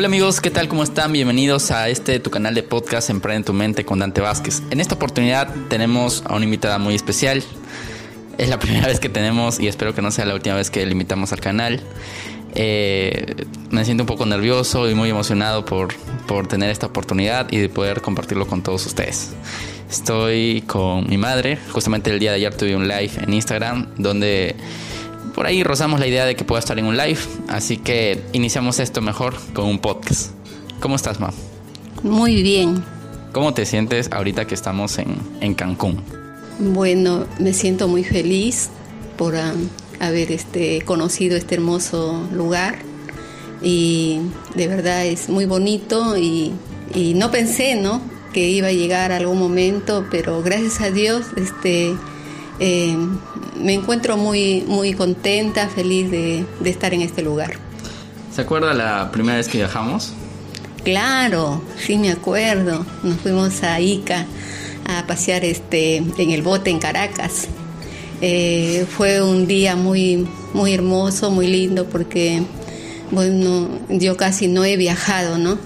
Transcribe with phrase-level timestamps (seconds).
[0.00, 0.66] Hola amigos, ¿qué tal?
[0.66, 1.12] ¿Cómo están?
[1.12, 4.62] Bienvenidos a este tu canal de podcast Emprende tu mente con Dante Vázquez.
[4.70, 7.44] En esta oportunidad tenemos a una invitada muy especial.
[8.38, 10.86] Es la primera vez que tenemos y espero que no sea la última vez que
[10.86, 11.82] le invitamos al canal.
[12.54, 15.88] Eh, me siento un poco nervioso y muy emocionado por,
[16.26, 19.32] por tener esta oportunidad y de poder compartirlo con todos ustedes.
[19.90, 21.58] Estoy con mi madre.
[21.72, 24.56] Justamente el día de ayer tuve un live en Instagram donde
[25.34, 28.78] por ahí rozamos la idea de que pueda estar en un live, así que iniciamos
[28.78, 30.32] esto mejor con un podcast.
[30.80, 31.32] ¿Cómo estás, ma?
[32.02, 32.82] Muy bien.
[33.32, 36.02] ¿Cómo te sientes ahorita que estamos en, en Cancún?
[36.58, 38.70] Bueno, me siento muy feliz
[39.16, 39.68] por um,
[40.00, 42.78] haber este, conocido este hermoso lugar
[43.62, 44.20] y
[44.54, 46.52] de verdad es muy bonito y,
[46.94, 48.00] y no pensé, ¿no?
[48.32, 51.94] que iba a llegar algún momento, pero gracias a Dios este,
[52.60, 52.94] eh,
[53.58, 57.54] me encuentro muy, muy contenta, feliz de, estar en este lugar.
[58.32, 60.12] ¿Se acuerda la primera vez que viajamos?
[60.84, 62.84] Claro, sí me acuerdo.
[63.02, 64.26] Nos fuimos a Ica
[64.86, 67.48] a pasear este, en el bote en Caracas.
[68.20, 72.42] Eh, fue un día muy, muy hermoso, muy lindo, porque
[73.10, 75.58] bueno, yo casi no he viajado, ¿no?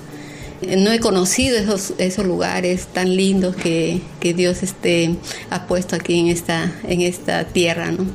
[0.63, 5.17] No he conocido esos, esos lugares tan lindos que, Dios este,
[5.51, 8.07] ha puesto aquí en esta, en esta tierra, ¿no?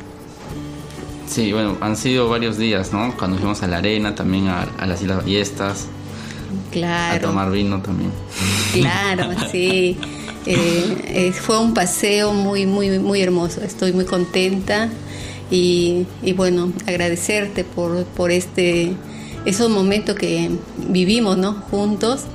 [1.28, 3.16] Sí, bueno, han sido varios días, ¿no?
[3.16, 5.86] Cuando fuimos a la arena, también a, las Islas Ballestas.
[6.72, 7.17] Claro.
[7.17, 8.12] A tomar vino también.
[8.73, 9.98] Claro, sí.
[10.48, 13.62] Eh, fue un paseo muy, muy, muy hermoso.
[13.62, 14.90] Estoy muy contenta
[15.52, 18.94] y, y bueno, agradecerte por, por este,
[19.50, 20.50] esos momentos que
[20.88, 21.53] vivimos, ¿no?
[21.53, 22.25] Juntos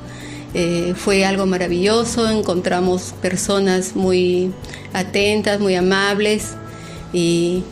[0.53, 4.53] eh, fue algo maravilloso, encontramos personas muy
[4.93, 6.55] atentas, muy amables
[7.13, 7.65] y,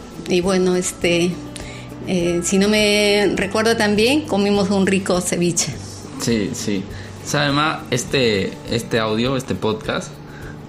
[0.42, 1.32] bueno, este,
[2.06, 5.72] eh, si no me recuerdo también, comimos un rico ceviche.
[6.20, 6.82] Sí, sí.
[7.24, 7.82] ¿Sabe más?
[7.90, 10.10] Este, este audio, este podcast,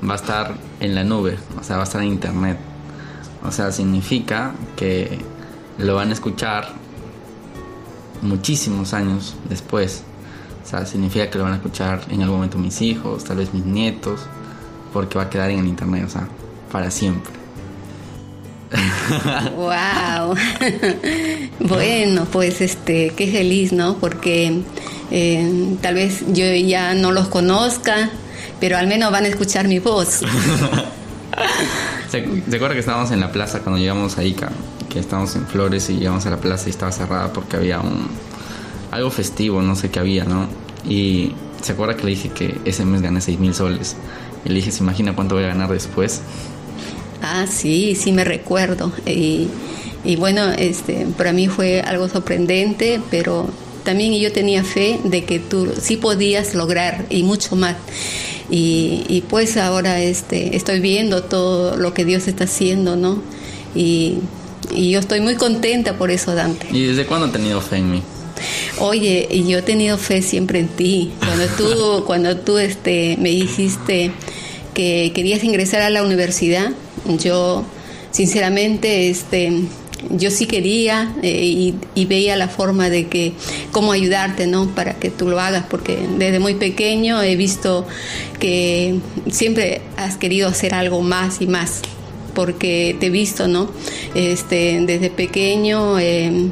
[0.08, 2.58] va a estar en la nube, o sea, va a estar en internet.
[3.44, 5.20] O sea, significa que
[5.78, 6.83] lo van a escuchar
[8.24, 10.04] muchísimos años después.
[10.64, 13.54] O sea, significa que lo van a escuchar en algún momento mis hijos, tal vez
[13.54, 14.22] mis nietos,
[14.92, 16.28] porque va a quedar en el internet, o sea,
[16.72, 17.32] para siempre.
[19.56, 20.36] wow.
[21.60, 23.98] bueno, pues este, qué feliz, ¿no?
[23.98, 24.62] Porque
[25.12, 28.10] eh, tal vez yo ya no los conozca,
[28.60, 30.08] pero al menos van a escuchar mi voz.
[32.10, 34.50] ¿Se, ¿Se acuerda que estábamos en la plaza cuando llegamos a Ica?
[34.94, 38.08] Que estábamos en Flores y llegamos a la plaza y estaba cerrada porque había un,
[38.92, 40.48] algo festivo, no sé qué había, ¿no?
[40.88, 41.32] Y
[41.64, 43.96] se acuerda que le dije que ese mes gané 6 mil soles.
[44.46, 46.22] Y le dije, ¿se imagina cuánto voy a ganar después?
[47.24, 48.92] Ah, sí, sí me recuerdo.
[49.08, 49.48] Y,
[50.04, 53.48] y bueno, este, para mí fue algo sorprendente, pero
[53.84, 57.78] también yo tenía fe de que tú sí podías lograr y mucho más.
[58.52, 63.24] Y, y, pues ahora este, estoy viendo todo lo que Dios está haciendo, ¿no?
[63.74, 64.20] Y,
[64.72, 66.68] y yo estoy muy contenta por eso, Dante.
[66.72, 68.04] ¿Y desde cuándo ha tenido fe en mí?
[68.80, 71.12] Oye, y yo he tenido fe siempre en ti.
[71.20, 74.12] Cuando tú, cuando tú este, me dijiste
[74.74, 76.72] que querías ingresar a la universidad,
[77.20, 77.64] yo
[78.12, 79.68] sinceramente este,
[80.10, 83.34] yo sí quería eh, y, veía la forma de que
[83.72, 87.88] cómo ayudarte no para que tú lo hagas porque desde muy pequeño he visto
[88.40, 89.00] que
[89.32, 91.82] siempre has querido hacer algo más y más
[92.34, 93.70] porque te he visto no
[94.16, 96.52] este desde pequeño eh,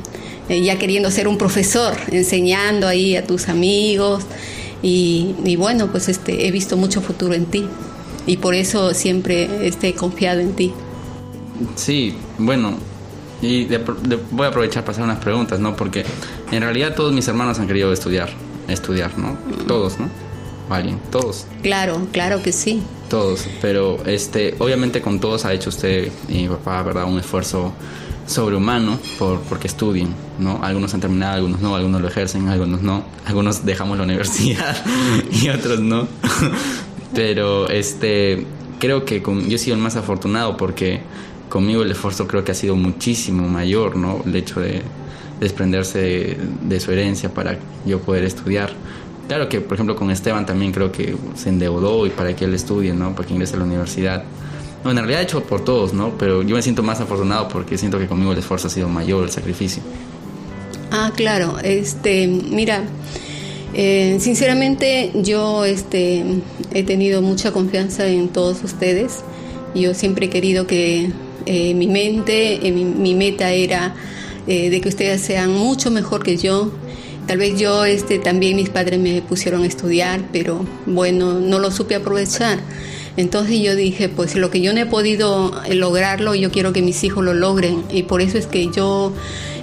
[0.52, 4.26] eh, ya queriendo ser un profesor, enseñando ahí a tus amigos.
[4.84, 7.66] Y, bueno, pues este, he visto mucho futuro en ti
[8.26, 10.74] y por eso siempre este, he confiado en ti.
[11.76, 12.74] Sí, bueno,
[13.42, 13.68] y
[14.32, 15.76] voy a aprovechar para hacer unas preguntas, ¿no?
[15.76, 16.04] Porque
[16.52, 18.30] en realidad todos mis hermanos han querido estudiar,
[18.68, 19.38] estudiar, ¿no?
[19.68, 20.10] Todos, ¿no?
[20.74, 21.46] Alguien, todos.
[21.62, 22.82] Claro, claro que sí.
[23.10, 27.06] Todos, pero este, obviamente con todos ha hecho usted y mi papá, ¿verdad?
[27.06, 27.74] Un esfuerzo
[28.26, 30.64] sobrehumano por, porque estudien, ¿no?
[30.64, 34.78] Algunos han terminado, algunos no, algunos lo ejercen, algunos no, algunos dejamos la universidad
[35.32, 36.08] y otros no.
[37.14, 38.46] Pero este,
[38.80, 41.02] creo que con, yo he sido el más afortunado porque
[41.50, 44.24] conmigo el esfuerzo creo que ha sido muchísimo mayor, ¿no?
[44.26, 44.82] El hecho de
[45.42, 48.72] desprenderse de, su herencia para yo poder estudiar.
[49.32, 52.54] Claro que, por ejemplo, con Esteban también creo que se endeudó y para que él
[52.54, 53.16] estudie, ¿no?
[53.16, 54.26] Para que ingrese a la universidad.
[54.84, 56.18] No, en realidad he hecho por todos, ¿no?
[56.18, 59.24] Pero yo me siento más afortunado porque siento que conmigo el esfuerzo ha sido mayor,
[59.24, 59.82] el sacrificio.
[60.92, 61.60] Ah, claro.
[61.64, 62.84] Este, mira,
[63.74, 66.26] eh, sinceramente yo este,
[66.74, 69.24] he tenido mucha confianza en todos ustedes.
[69.74, 71.10] Yo siempre he querido que
[71.46, 73.96] eh, mi mente, eh, mi, meta era
[74.46, 76.74] de que ustedes sean mucho mejor que yo,
[77.32, 81.72] Tal vez yo, este, también mis padres me pusieron a estudiar, pero bueno, no lo
[81.72, 82.60] supe aprovechar.
[83.16, 86.82] Entonces yo dije, pues lo que yo no he podido eh, lograrlo, yo quiero que
[86.82, 87.86] mis hijos lo logren.
[87.90, 89.14] Y por eso es que yo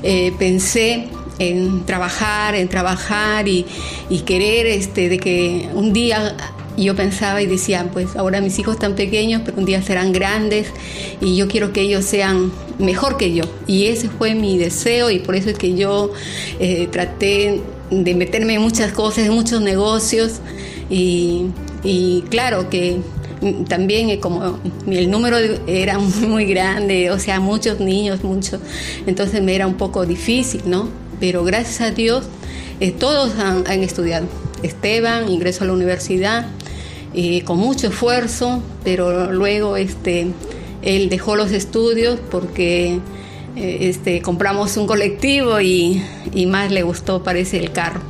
[0.02, 3.66] eh, pensé en trabajar, en trabajar y,
[4.08, 6.38] y, querer este, de que un día
[6.84, 10.68] yo pensaba y decía, pues ahora mis hijos están pequeños, pero un día serán grandes
[11.20, 13.44] y yo quiero que ellos sean mejor que yo.
[13.66, 16.12] Y ese fue mi deseo y por eso es que yo
[16.60, 17.60] eh, traté
[17.90, 20.40] de meterme en muchas cosas, en muchos negocios
[20.90, 21.46] y,
[21.82, 22.98] y claro que
[23.68, 25.36] también eh, como el número
[25.66, 28.60] era muy grande, o sea, muchos niños, muchos,
[29.06, 30.88] entonces me era un poco difícil, ¿no?
[31.20, 32.24] Pero gracias a Dios
[32.80, 34.26] eh, todos han, estudiado.
[34.62, 36.46] Esteban ingresó a la universidad
[37.20, 40.28] eh, con mucho esfuerzo, pero luego este,
[40.82, 43.00] él dejó los estudios porque
[43.56, 46.00] este, compramos un colectivo y,
[46.32, 48.00] y más le gustó, parece, el carro.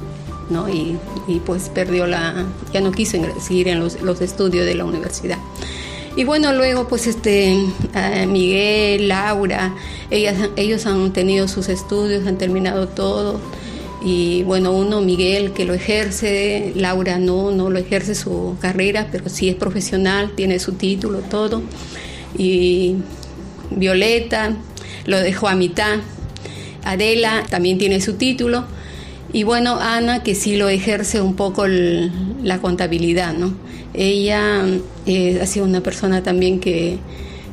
[0.51, 0.69] ¿no?
[0.69, 0.99] Y,
[1.45, 5.39] pues perdió la, ya no quiso seguir en los, los, estudios de la universidad.
[6.17, 7.57] Y bueno, luego pues este,
[8.27, 9.75] Miguel, Laura,
[10.11, 13.41] ellas, ellos han tenido sus estudios, han terminado todo.
[14.05, 19.29] Y bueno, uno, Miguel, que lo ejerce, Laura no, no lo ejerce su carrera, pero
[19.29, 21.62] sí es profesional, tiene su título, todo.
[22.37, 22.97] Y
[23.71, 24.56] Violeta
[25.06, 25.99] lo dejó a mitad.
[26.85, 28.65] Adela también tiene su título
[29.33, 33.55] y bueno, Ana, que sí lo ejerce un poco la contabilidad, ¿no?
[33.93, 34.65] Ella
[35.06, 36.99] eh, ha sido una persona también que,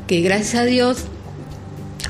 [0.07, 1.05] que gracias a Dios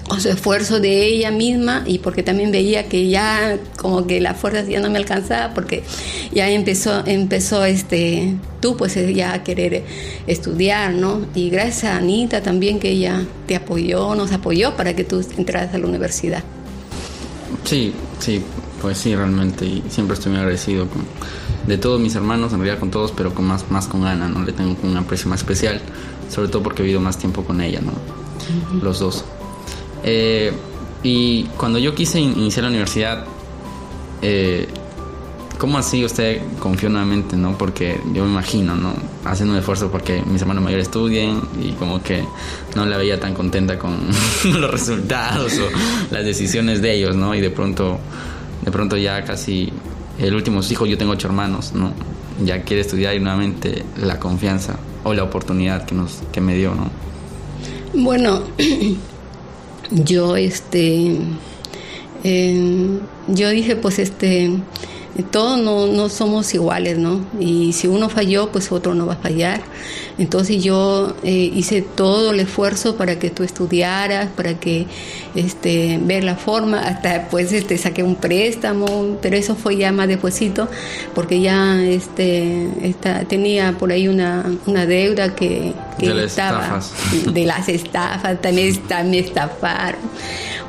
[0.07, 4.33] con su esfuerzo de ella misma y porque también veía que ya como que la
[4.33, 5.83] fuerza ya no me alcanzaba porque
[6.31, 9.83] ya empezó empezó este tú pues ya a querer
[10.27, 15.03] estudiar no y gracias a Anita también que ella te apoyó nos apoyó para que
[15.03, 16.43] tú entraras a la universidad
[17.63, 18.43] sí sí
[18.85, 21.03] pues sí, realmente, y siempre estoy muy agradecido con,
[21.65, 24.43] de todos mis hermanos, en realidad con todos, pero con más, más con Ana, ¿no?
[24.43, 25.81] Le tengo un aprecio más especial,
[26.29, 27.93] sobre todo porque he vivido más tiempo con ella, ¿no?
[28.83, 29.25] Los dos.
[30.07, 30.53] Eh,
[31.01, 33.25] y cuando yo quise iniciar la universidad,
[34.21, 34.67] eh,
[35.57, 37.57] ¿cómo así usted confió nuevamente, no?
[37.57, 38.93] Porque yo me imagino, ¿no?
[39.25, 42.23] Haciendo un esfuerzo porque mis hermanos mayores estudien y como que
[42.75, 43.97] no la veía tan contenta con
[44.43, 47.33] los resultados o las decisiones de ellos, ¿no?
[47.33, 47.99] Y de pronto
[48.63, 49.71] de pronto ya casi
[50.19, 51.93] el último hijo, yo tengo ocho hermanos, ¿no?
[52.43, 56.73] Ya quiere estudiar y nuevamente la confianza o la oportunidad que, nos, que me dio,
[56.73, 56.89] ¿no?
[57.93, 58.43] Bueno,
[59.91, 61.17] yo este,
[62.23, 64.51] eh, yo dije pues este,
[65.23, 67.25] todos no, no somos iguales, ¿no?
[67.39, 69.61] Y si uno falló, pues otro no va a fallar.
[70.17, 74.87] Entonces yo eh, hice todo el esfuerzo para que tú estudiaras, para que
[75.35, 80.07] este, ver la forma, hasta pues este, saqué un préstamo, pero eso fue ya más
[80.07, 80.69] despuesito,
[81.13, 82.69] porque ya este,
[83.27, 86.93] tenía por ahí una, una deuda que, que de estaba estafas.
[87.33, 89.99] de las estafas, también me estafaron.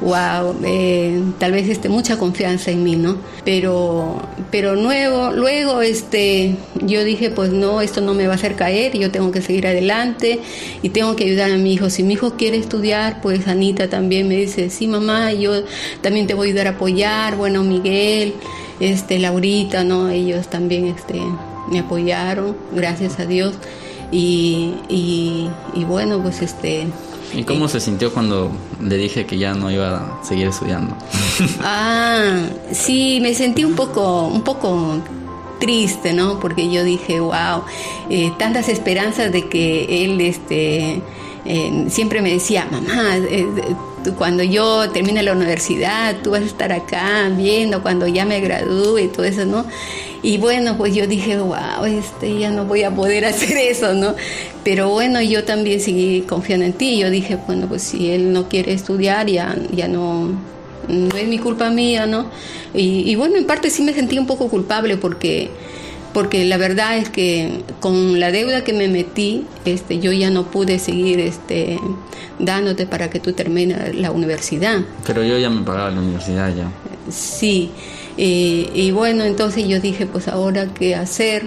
[0.01, 3.17] Wow, eh, tal vez este, mucha confianza en mí, ¿no?
[3.47, 4.21] Pero,
[4.51, 8.97] pero luego, luego este, yo dije, pues no, esto no me va a hacer caer,
[8.99, 10.41] yo tengo que seguir adelante
[10.83, 11.89] y tengo que ayudar a mi hijo.
[11.89, 15.63] Si mi hijo quiere estudiar, pues Anita también me dice, sí mamá, yo
[16.03, 17.37] también te voy a ayudar a apoyar.
[17.37, 18.35] Bueno, Miguel,
[18.81, 20.11] este, Laurita, ¿no?
[20.11, 21.23] Ellos también este,
[21.71, 23.55] me apoyaron, gracias a Dios.
[24.13, 26.87] Y, y, bueno, pues este...
[27.35, 30.97] ¿Y cómo se sintió cuando le dije que ya no iba a seguir estudiando?
[31.63, 32.43] ah,
[32.73, 35.01] sí, me sentí un poco, un poco
[35.59, 36.39] triste, ¿no?
[36.41, 37.63] Porque yo dije, wow,
[38.11, 41.03] eh, tantas esperanzas de que él, este,
[41.45, 43.47] eh, siempre me decía, mamá, eh,
[44.15, 48.99] cuando yo termine la universidad, tú vas a estar acá viendo cuando ya me gradúe
[48.99, 49.65] y todo eso, ¿no?
[50.23, 54.15] Y bueno, pues yo dije, wow, este, ya no voy a poder hacer eso, ¿no?
[54.65, 56.99] Pero bueno, yo también seguí confiando en ti.
[56.99, 60.31] Yo dije, bueno, pues si él no quiere estudiar, ya, ya no,
[60.89, 62.27] no es mi culpa mía, ¿no?
[62.75, 65.51] Y, bueno, en parte sí me sentí un poco culpable porque,
[66.17, 70.51] porque la verdad es que con la deuda que me metí, este, yo ya no
[70.51, 71.79] pude seguir este,
[72.39, 74.81] dándote para que tú termines la universidad.
[75.07, 76.71] Pero yo ya me pagaba la universidad ya.
[77.13, 77.71] Sí,
[78.17, 81.43] y bueno, entonces yo dije, pues ahora qué hacer.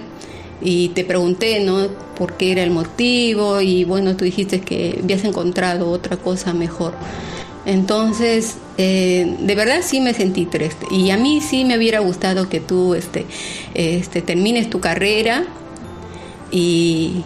[0.62, 1.88] Y te pregunté, ¿no?
[2.16, 3.62] ¿Por qué era el motivo?
[3.62, 6.94] Y bueno, tú dijiste que habías encontrado otra cosa mejor.
[7.66, 10.88] Entonces, eh, de verdad sí me sentí triste.
[10.90, 13.26] Y a mí sí me hubiera gustado que tú este,
[13.74, 15.44] este, termines tu carrera
[16.50, 17.26] y,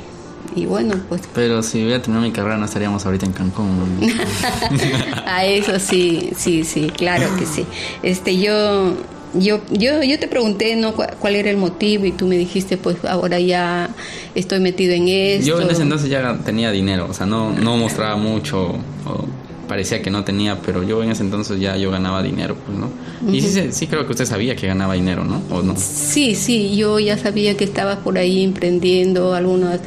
[0.68, 1.22] bueno, pues...
[1.36, 4.02] Pero si hubiera terminado mi carrera no estaríamos ahorita en Cancún.
[5.28, 7.68] a eso sí, sí, sí, claro que sí.
[8.02, 8.98] Este, yo
[9.36, 10.94] yo, yo, yo te pregunté ¿no?
[10.94, 13.90] cuál era el motivo y tú me dijiste, pues ahora ya
[14.34, 15.46] estoy metido en esto.
[15.46, 20.02] Yo en ese entonces ya tenía dinero, o sea, no, no mostraba mucho, o parecía
[20.02, 22.90] que no tenía, pero yo en ese entonces ya yo ganaba dinero, pues, ¿no?
[23.32, 25.42] Y sí, sí creo que usted sabía que ganaba dinero, ¿no?
[25.50, 25.76] ¿O no?
[25.78, 29.80] Sí, sí, yo ya sabía que estabas por ahí emprendiendo algunas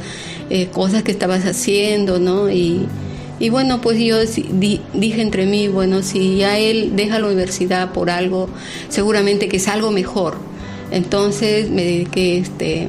[0.49, 2.49] eh, cosas que estabas haciendo, ¿no?
[2.49, 2.87] Y
[3.39, 4.17] y bueno, pues yo
[4.93, 8.49] dije entre mí, bueno, si ya él deja la universidad por algo,
[8.89, 10.37] seguramente que es algo mejor.
[10.89, 12.87] Entonces me dediqué este,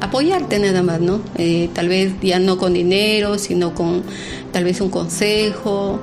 [0.00, 1.20] apoyarte nada más, ¿no?
[1.36, 4.02] Eh, tal vez ya no con dinero, sino con
[4.52, 6.00] tal vez un consejo,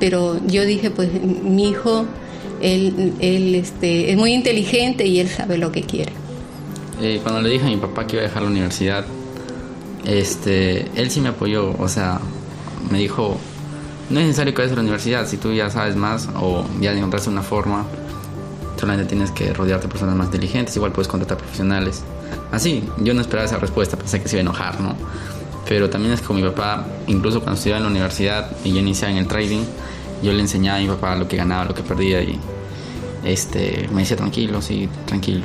[0.00, 2.06] pero yo dije, pues mi hijo,
[2.60, 6.12] él, él este, es muy inteligente y él sabe lo que quiere.
[7.00, 9.04] Eh, cuando le dije a mi papá que iba a dejar la universidad,
[10.04, 12.20] este, él sí me apoyó, o sea,
[12.90, 13.36] me dijo,
[14.10, 16.92] no es necesario que vayas a la universidad, si tú ya sabes más o ya
[16.92, 17.86] encontraste una forma,
[18.78, 22.02] solamente tienes que rodearte de personas más inteligentes, igual puedes contratar profesionales.
[22.50, 24.94] Así, yo no esperaba esa respuesta, pensé que se iba a enojar, ¿no?
[25.68, 29.12] Pero también es que mi papá, incluso cuando estudiaba en la universidad y yo iniciaba
[29.12, 29.64] en el trading,
[30.22, 32.38] yo le enseñaba a mi papá lo que ganaba, lo que perdía y
[33.24, 35.44] este, me decía tranquilo, sí, tranquilo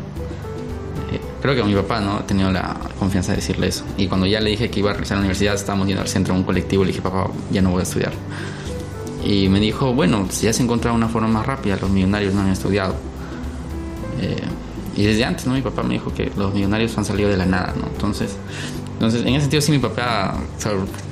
[1.41, 3.85] creo que mi papá no ha tenido la confianza de decirle eso.
[3.97, 6.07] Y cuando ya le dije que iba a regresar a la universidad, estábamos yendo al
[6.07, 8.13] centro en un colectivo, le dije, papá, ya no voy a estudiar.
[9.23, 12.41] Y me dijo, bueno, si ya se encontrado una forma más rápida, los millonarios no
[12.41, 12.95] han estudiado.
[14.21, 14.41] Eh,
[14.97, 15.53] y desde antes, ¿no?
[15.53, 17.87] Mi papá me dijo que los millonarios han salido de la nada, ¿no?
[17.87, 18.35] Entonces,
[18.93, 20.35] entonces en ese sentido sí mi papá,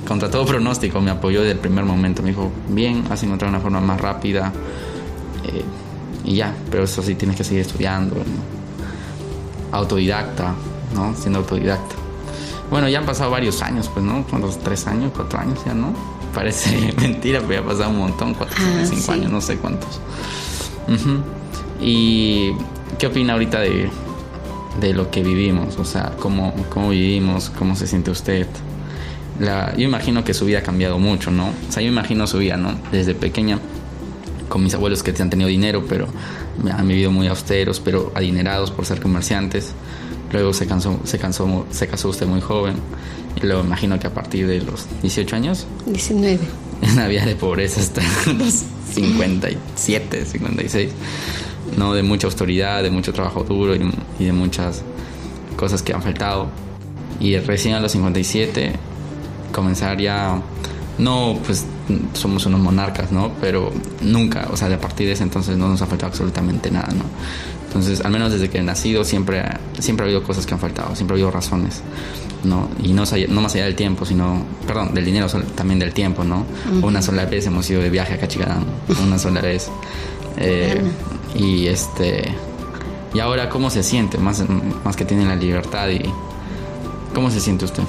[0.06, 2.20] contra todo pronóstico, me apoyó desde el primer momento.
[2.20, 4.52] Me dijo, bien, has encontrado una forma más rápida.
[5.44, 5.64] Eh,
[6.24, 8.16] y ya, pero eso sí tienes que seguir estudiando.
[8.16, 8.56] ¿no?
[9.72, 10.54] autodidacta,
[10.94, 11.14] ¿no?
[11.14, 11.94] Siendo autodidacta.
[12.70, 14.24] Bueno, ya han pasado varios años, pues, ¿no?
[14.32, 15.94] Unos tres años, cuatro años ya, ¿no?
[16.34, 20.00] Parece mentira, pero ya ha pasado un montón, cuatro, ah, cinco años, no sé cuántos.
[21.80, 22.52] ¿Y
[22.98, 23.90] qué opina ahorita de,
[24.80, 25.78] de lo que vivimos?
[25.78, 27.50] O sea, ¿cómo, cómo vivimos?
[27.50, 28.46] ¿Cómo se siente usted?
[29.40, 31.48] La, yo imagino que su vida ha cambiado mucho, ¿no?
[31.48, 32.78] O sea, yo imagino su vida, ¿no?
[32.90, 33.58] Desde pequeña,
[34.48, 36.08] con mis abuelos que han tenido dinero, pero
[36.70, 39.72] han vivido muy austeros, pero adinerados por ser comerciantes.
[40.32, 42.76] Luego se, cansó, se, cansó, se casó usted muy joven.
[43.40, 45.66] Y luego imagino que a partir de los 18 años.
[45.86, 46.40] 19.
[46.92, 48.02] Una vida de pobreza hasta
[48.32, 50.90] los 57, 56.
[51.76, 51.94] ¿No?
[51.94, 54.82] De mucha austeridad, de mucho trabajo duro y, y de muchas
[55.56, 56.48] cosas que han faltado.
[57.20, 58.72] Y recién a los 57
[59.52, 60.40] comenzar ya
[60.98, 61.64] no, pues
[62.14, 63.32] somos unos monarcas, ¿no?
[63.40, 66.70] Pero nunca, o sea, de a partir de ese entonces no nos ha faltado absolutamente
[66.70, 67.04] nada, ¿no?
[67.66, 69.42] Entonces, al menos desde que he nacido, siempre,
[69.78, 71.82] siempre ha habido cosas que han faltado, siempre ha habido razones,
[72.44, 72.68] ¿no?
[72.82, 76.46] Y no, no más allá del tiempo, sino, perdón, del dinero, también del tiempo, ¿no?
[76.82, 78.64] Una sola vez hemos ido de viaje a Cachigadán,
[79.04, 79.68] una sola vez.
[80.38, 80.80] Eh,
[81.36, 82.34] y este.
[83.14, 84.18] Y ahora, ¿cómo se siente?
[84.18, 84.42] Más,
[84.84, 86.00] más que tiene la libertad y.
[87.14, 87.82] ¿Cómo se siente usted?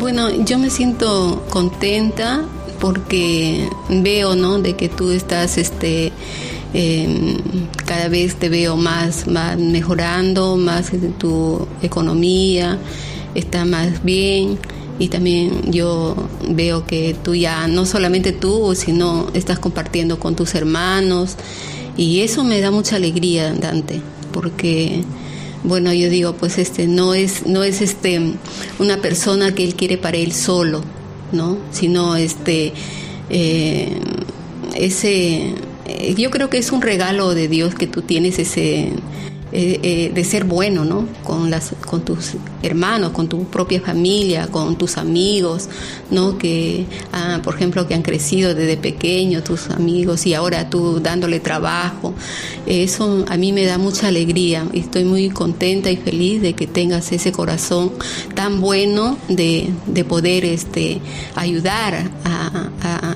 [0.00, 2.42] Bueno, yo me siento contenta
[2.80, 4.58] porque veo, ¿no?
[4.58, 6.12] De que tú estás, este,
[6.72, 7.36] em,
[7.86, 12.78] cada vez te veo más, más mejorando, más tu economía,
[13.34, 14.58] está más bien
[14.98, 16.16] y también yo
[16.48, 21.36] veo que tú ya, no solamente tú, sino estás compartiendo con tus hermanos
[21.96, 24.00] y eso me da mucha alegría, Dante,
[24.32, 25.02] porque
[25.62, 28.20] bueno, yo digo, pues este no es no es este
[28.78, 30.82] una persona que él quiere para él solo,
[31.32, 31.58] ¿no?
[31.70, 32.72] Sino este
[33.30, 33.98] eh,
[34.76, 35.54] ese
[36.16, 38.90] yo creo que es un regalo de Dios que tú tienes ese
[39.54, 41.06] eh, eh, de ser bueno, ¿no?
[41.22, 42.32] Con, las, con tus
[42.62, 45.68] hermanos, con tu propia familia, con tus amigos,
[46.10, 46.36] ¿no?
[46.38, 51.40] Que, ah, por ejemplo, que han crecido desde pequeño, tus amigos, y ahora tú dándole
[51.40, 52.14] trabajo.
[52.66, 57.12] Eso a mí me da mucha alegría estoy muy contenta y feliz de que tengas
[57.12, 57.92] ese corazón
[58.34, 61.00] tan bueno de, de poder este,
[61.34, 62.70] ayudar a,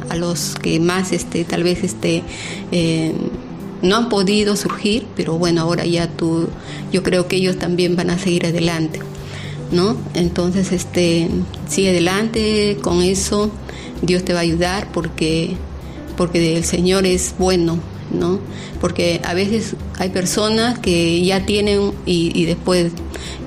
[0.08, 2.22] a, los que más este, tal vez este,
[2.72, 3.12] eh,
[3.82, 6.48] no han podido surgir, pero bueno, ahora ya tú,
[6.92, 9.00] yo creo que ellos también van a seguir adelante,
[9.72, 9.96] ¿no?
[10.14, 11.28] Entonces, este,
[11.68, 13.50] sigue adelante con eso,
[14.02, 15.56] Dios te va a ayudar porque,
[16.16, 17.78] porque el Señor es bueno,
[18.10, 18.40] ¿no?
[18.80, 22.92] Porque a veces hay personas que ya tienen y, después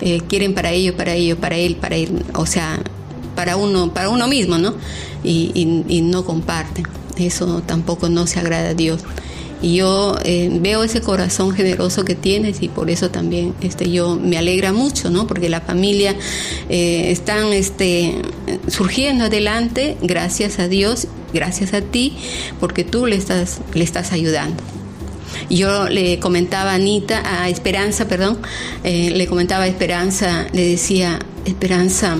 [0.02, 2.82] eh, quieren para ellos, para ellos, para él, para él, o sea,
[3.36, 4.76] para uno, para uno mismo, ¿no?
[5.24, 5.52] Y,
[5.88, 6.86] y no comparten.
[7.18, 9.02] Eso tampoco no se agrada a Dios.
[9.62, 14.16] Y yo eh, veo ese corazón generoso que tienes y por eso también este, yo
[14.16, 15.28] me alegra mucho, ¿no?
[15.28, 16.16] Porque la familia
[16.70, 18.16] eh, están este,
[18.68, 22.18] surgiendo adelante gracias a Dios, gracias a ti,
[22.60, 24.64] porque tú le estás, le estás ayudando.
[25.50, 28.40] yo le comentaba a Anita, a Esperanza, perdón,
[28.84, 32.18] eh, le comentaba Esperanza, le decía, Esperanza,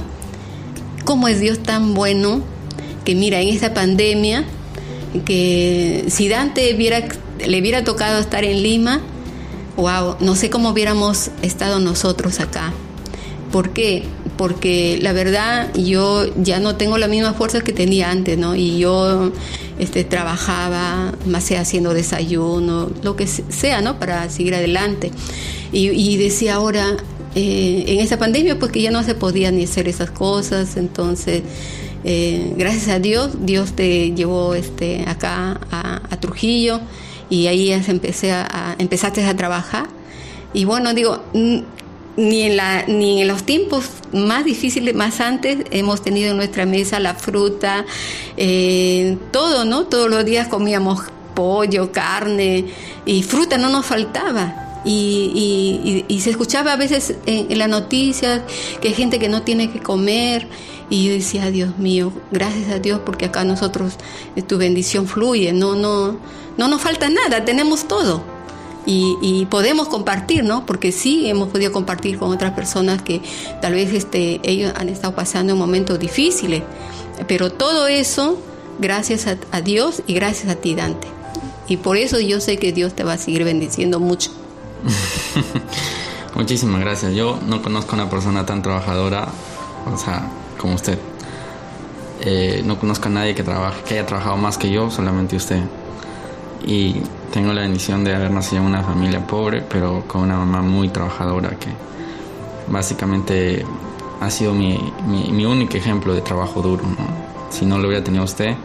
[1.06, 2.44] ¿cómo es Dios tan bueno
[3.04, 4.46] que mira, en esta pandemia,
[5.26, 7.04] que si Dante hubiera,
[7.48, 9.02] le hubiera tocado estar en Lima,
[9.78, 12.74] wow, no sé cómo hubiéramos estado nosotros acá.
[13.52, 14.04] ¿Por qué?
[14.38, 18.56] Porque la verdad yo ya no tengo la misma fuerza que tenía antes, ¿no?
[18.56, 19.32] Y yo
[19.78, 24.00] este, trabajaba, más sea haciendo desayuno, lo que sea, ¿no?
[24.00, 25.12] Para seguir adelante.
[25.74, 26.86] Y, decía ahora,
[27.36, 31.44] eh, en esta pandemia, pues que ya no se podía ni hacer esas cosas, entonces...
[32.04, 36.82] Eh, gracias a Dios, Dios te llevó este, acá a Trujillo
[37.32, 39.88] y ahí empecé a, empezaste a trabajar.
[40.54, 41.24] Y bueno, digo,
[42.18, 46.66] ni en, la, ni en los tiempos más difíciles, más antes, hemos tenido en nuestra
[46.66, 47.86] mesa la fruta,
[48.36, 49.86] eh, todo, ¿no?
[49.86, 52.66] Todos los días comíamos pollo, carne
[53.06, 54.82] y fruta no nos faltaba.
[54.84, 58.42] Y, y, se escuchaba a veces en, en las noticias
[58.82, 60.48] que hay gente que no tiene que comer
[60.92, 63.94] y yo decía, Dios mío, gracias a Dios porque acá nosotros
[64.36, 66.18] eh, tu bendición fluye, no, no,
[66.58, 68.22] no nos falta nada, tenemos todo.
[68.86, 70.66] Y, podemos compartir, ¿no?
[70.66, 73.22] Porque sí hemos podido compartir con otras personas que
[73.62, 76.64] tal vez este, ellos han estado pasando momentos difíciles.
[77.28, 78.38] Pero todo eso,
[78.80, 81.08] gracias a, Dios y gracias a ti, Dante.
[81.68, 84.32] Y por eso yo sé que Dios te va a seguir bendiciendo mucho.
[86.36, 87.14] Muchísimas gracias.
[87.14, 89.30] Yo no conozco a una persona tan trabajadora,
[89.94, 90.28] o sea,
[90.62, 90.98] como usted.
[92.22, 95.62] Eh, no conozco a nadie que, trabaje, que haya trabajado más que yo, solamente usted.
[96.66, 97.02] Y
[97.34, 100.90] tengo la bendición de haber nacido en una familia pobre, pero con una mamá muy
[100.90, 101.70] trabajadora que
[102.68, 103.66] básicamente
[104.20, 104.78] ha sido mi,
[105.08, 106.84] mi, único ejemplo de trabajo duro.
[107.50, 108.56] Si no lo hubiera tenido usted,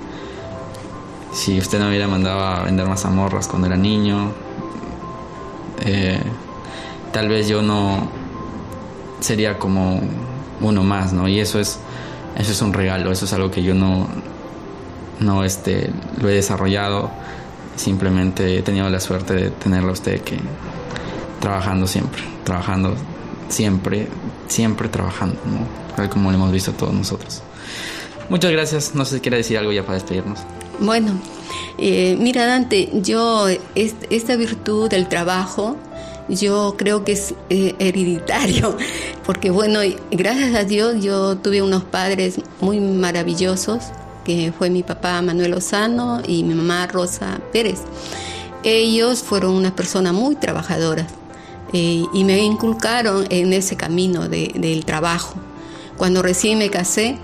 [1.32, 4.32] si usted no hubiera mandado a vender mazamorras cuando era niño,
[5.84, 6.20] eh,
[7.12, 8.08] tal vez yo no
[9.20, 10.00] sería como
[10.60, 11.26] uno más, ¿no?
[11.26, 11.78] Y eso es
[12.36, 14.08] eso es un regalo, eso es algo que yo no,
[15.20, 17.10] no este, lo he desarrollado,
[17.76, 20.38] simplemente he tenido la suerte de tenerlo a usted que
[21.40, 22.94] trabajando siempre, trabajando
[23.48, 24.08] siempre,
[24.48, 25.94] siempre trabajando, ¿no?
[25.96, 27.42] Tal como lo hemos visto todos nosotros.
[28.28, 30.40] Muchas gracias, no sé si quiere decir algo ya para despedirnos.
[30.80, 31.12] Bueno,
[31.78, 35.76] eh, mira Dante, yo esta virtud del trabajo,
[36.28, 38.76] yo creo que es eh, hereditario,
[39.26, 43.84] porque bueno, gracias a Dios yo tuve unos padres muy maravillosos,
[44.24, 47.80] que fue mi papá Manuel Lozano y mi mamá Rosa Pérez.
[48.64, 51.06] Ellos fueron unas personas muy trabajadoras
[51.72, 55.34] eh, y me inculcaron en ese camino del trabajo.
[55.96, 57.18] Cuando recién me casé,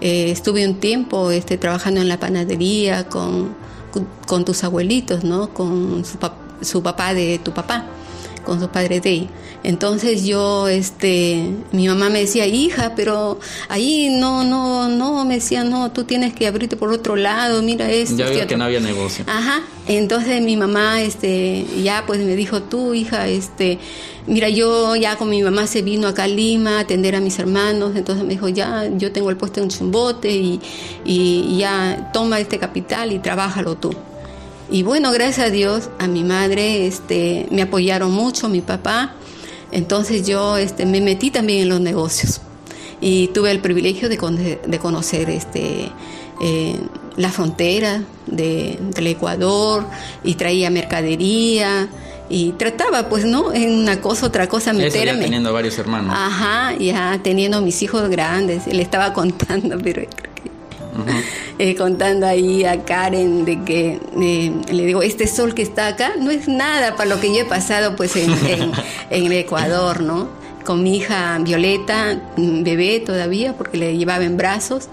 [0.00, 3.54] eh, estuve un tiempo este, trabajando en la panadería con,
[4.46, 5.52] tus abuelitos, ¿no?
[5.52, 6.04] con
[6.62, 7.84] su papá de tu papá
[8.50, 9.28] con su padre de
[9.62, 15.62] Entonces yo, este, mi mamá me decía, hija, pero ahí no, no, no, me decía,
[15.62, 18.16] no, tú tienes que abrirte por otro lado, mira esto.
[18.16, 19.24] Ya vio que no había negocio.
[19.28, 23.78] Ajá, entonces mi mamá, este, ya pues me dijo, tú, hija, este,
[24.26, 27.38] mira, yo ya con mi mamá se vino acá a Lima a atender a mis
[27.38, 30.60] hermanos, entonces me dijo, ya, yo tengo el puesto en Chumbote y,
[31.04, 33.94] y ya toma este capital y trabájalo tú.
[34.70, 39.14] Y bueno, gracias a Dios, a mi madre este, me apoyaron mucho, mi papá.
[39.72, 42.40] Entonces yo este, me metí también en los negocios.
[43.00, 45.90] Y tuve el privilegio de, de conocer este,
[46.40, 46.78] eh,
[47.16, 49.86] la frontera de, del Ecuador
[50.24, 51.88] y traía mercadería
[52.30, 56.14] y trataba pues no en una cosa otra cosa meterme ya teniendo varios hermanos.
[56.16, 60.02] Ajá ya teniendo mis hijos grandes le estaba contando pero
[61.58, 66.14] eh, contando ahí a Karen de que eh, le digo, este sol que está acá
[66.18, 68.30] no es nada para lo que yo he pasado pues en,
[69.10, 70.28] en, Ecuador, ¿no?
[70.64, 74.88] Con mi hija Violeta, bebé todavía, porque le llevaba en brazos,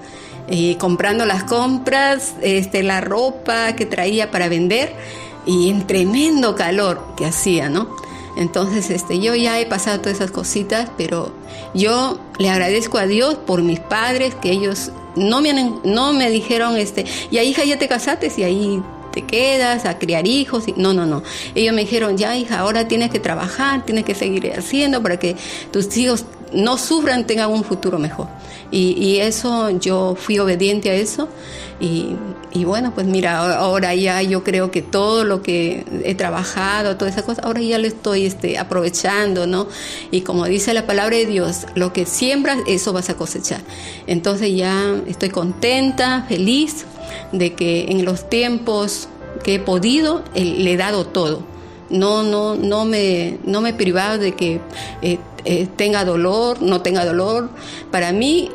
[0.49, 4.93] y comprando las compras, este, la ropa que traía para vender
[5.45, 7.89] y en tremendo calor que hacía, ¿no?
[8.37, 11.33] Entonces, este, yo ya he pasado todas esas cositas, pero
[11.73, 16.77] yo le agradezco a Dios por mis padres, que ellos no me, no me dijeron,
[16.77, 20.65] este, ya hija, ya te casaste y ahí te quedas a criar hijos.
[20.75, 21.23] No, no, no.
[21.55, 25.35] Ellos me dijeron, ya hija, ahora tienes que trabajar, tienes que seguir haciendo para que
[25.71, 28.27] tus hijos no sufran, tengan un futuro mejor.
[28.69, 31.29] Y, eso, yo fui obediente a eso.
[31.79, 32.15] Y,
[32.57, 37.11] y, bueno, pues mira, ahora ya yo creo que todo lo que he trabajado, toda
[37.11, 39.67] esa cosa, ahora ya lo estoy este, aprovechando, ¿no?
[40.11, 43.61] Y como dice la palabra de Dios, lo que siembras, eso vas a cosechar.
[44.07, 46.85] Entonces ya estoy contenta, feliz
[47.31, 49.07] de que en los tiempos
[49.43, 51.57] que he podido, le he dado todo
[51.89, 54.59] no, no, no me, no me privaba de que
[55.01, 57.49] eh, eh, tenga dolor, no tenga dolor.
[57.91, 58.49] Para mí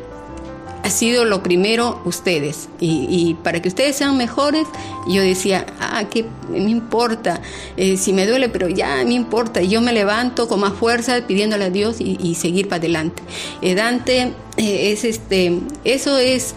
[0.83, 2.67] ha sido lo primero ustedes.
[2.79, 4.67] Y, para que ustedes sean mejores,
[5.07, 7.41] yo decía, ah, ¿qué me importa?
[7.77, 9.61] Eh, si me duele, pero ya me importa.
[9.61, 13.23] Y yo me levanto con más fuerza pidiéndole a Dios y, seguir para adelante.
[13.61, 16.53] Eh, Dante, eh, es este, eso es,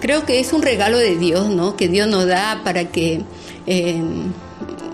[0.00, 1.76] creo que es un regalo de Dios, ¿no?
[1.76, 3.20] Que Dios nos da para que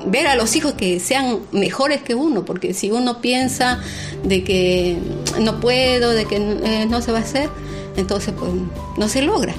[0.07, 3.81] ver a los hijos que sean mejores que uno, porque si uno piensa
[4.25, 4.97] de que
[5.41, 6.41] no puedo, de que
[6.89, 7.51] no se va a hacer,
[7.97, 8.51] entonces pues
[8.97, 9.55] no se logra.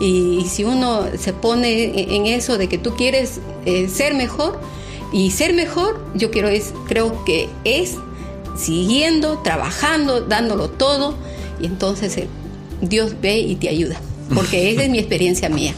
[0.00, 4.60] Y, si uno se pone en eso de que tú quieres eh, ser mejor,
[5.12, 7.94] y ser mejor, yo quiero es, creo que es
[8.56, 11.14] siguiendo, trabajando, dándolo todo,
[11.60, 12.28] y entonces eh,
[12.80, 14.00] Dios ve y te ayuda,
[14.34, 15.74] porque esa es mi experiencia mía.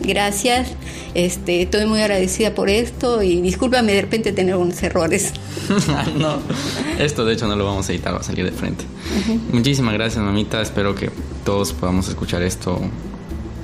[0.00, 0.68] Gracias,
[1.14, 5.32] este, estoy muy agradecida por esto y discúlpame de repente tener unos errores.
[6.18, 6.38] no,
[6.98, 8.84] esto de hecho no lo vamos a editar, va a salir de frente.
[9.50, 10.60] Muchísimas gracias, mamita.
[10.60, 11.10] Espero que
[11.48, 12.78] todos podamos escuchar esto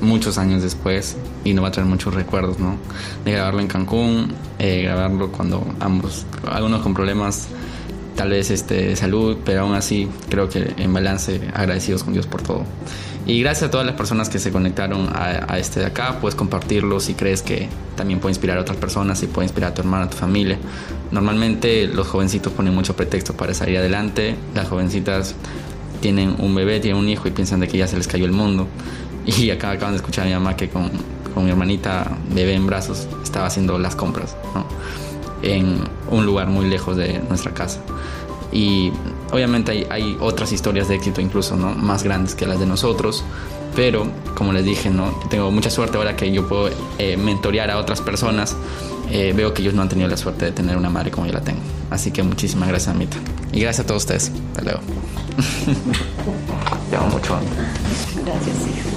[0.00, 2.78] muchos años después y nos va a traer muchos recuerdos, ¿no?
[3.26, 7.46] De grabarlo en Cancún, eh, grabarlo cuando ambos, algunos con problemas
[8.16, 12.26] tal vez este, de salud, pero aún así creo que en balance agradecidos con Dios
[12.26, 12.64] por todo.
[13.26, 17.00] Y gracias a todas las personas que se conectaron a, este de acá, puedes compartirlo
[17.00, 20.04] si crees que también puede inspirar a otras personas y puede inspirar a tu hermana,
[20.04, 20.56] a tu familia.
[21.10, 25.34] Normalmente los jovencitos ponen mucho pretexto para salir adelante, las jovencitas
[26.04, 28.32] tienen un bebé, tienen un hijo y piensan de que ya se les cayó el
[28.32, 28.68] mundo.
[29.26, 30.90] Y acá acaban de escuchar a mi mamá que con,
[31.32, 34.36] con mi hermanita bebé en brazos estaba haciendo las compras
[35.40, 35.78] en
[36.10, 37.80] un lugar muy lejos de nuestra casa.
[38.52, 38.92] Y
[39.32, 41.74] obviamente hay, otras historias de éxito incluso, ¿no?
[41.74, 43.24] Más grandes que las de nosotros.
[43.74, 45.18] Pero, como les dije, ¿no?
[45.30, 48.54] Tengo mucha suerte ahora que yo puedo eh, mentorear a otras personas.
[49.10, 51.32] Eh, veo que ellos no han tenido la suerte de tener una madre como yo
[51.32, 51.60] la tengo.
[51.90, 53.16] Así que muchísimas gracias, Amita.
[53.52, 54.32] Y gracias a todos ustedes.
[54.50, 54.80] Hasta luego.
[56.90, 57.38] Te mucho.
[58.24, 58.93] Gracias, hijo.